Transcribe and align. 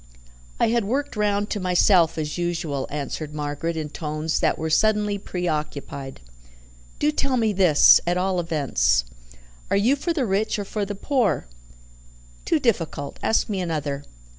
"I 0.59 0.69
had 0.69 0.83
worked 0.85 1.15
round 1.15 1.51
to 1.51 1.59
myself, 1.59 2.17
as 2.17 2.35
usual," 2.35 2.87
answered 2.89 3.35
Margaret 3.35 3.77
in 3.77 3.89
tones 3.89 4.39
that 4.39 4.57
were 4.57 4.71
suddenly 4.71 5.19
preoccupied. 5.19 6.21
"Do 6.97 7.11
tell 7.11 7.37
me 7.37 7.53
this, 7.53 8.01
at 8.07 8.17
all 8.17 8.39
events. 8.39 9.05
Are 9.69 9.77
you 9.77 9.95
for 9.95 10.11
the 10.11 10.25
rich 10.25 10.57
or 10.57 10.65
for 10.65 10.85
the 10.85 10.95
poor?" 10.95 11.45
"Too 12.45 12.57
difficult. 12.59 13.19
Ask 13.21 13.47
me 13.47 13.61
another. 13.61 14.03